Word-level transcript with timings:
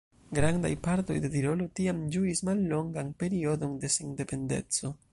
Grandaj 0.35 0.71
partoj 0.87 1.17
de 1.25 1.31
Tirolo 1.35 1.69
tiam 1.81 2.01
ĝuis 2.17 2.43
mallongan 2.49 3.15
periodon 3.23 3.81
de 3.85 3.97
sendependeco. 4.01 4.97